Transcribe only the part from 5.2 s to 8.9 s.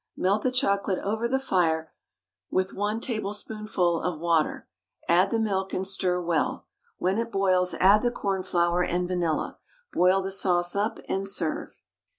the milk, and stir well; when it boils add the cornflour